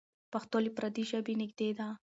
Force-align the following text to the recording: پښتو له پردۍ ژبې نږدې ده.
پښتو 0.31 0.57
له 0.65 0.71
پردۍ 0.77 1.03
ژبې 1.11 1.33
نږدې 1.41 1.69
ده. 1.77 1.87